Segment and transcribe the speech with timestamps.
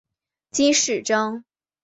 [0.49, 1.43] 金饰章。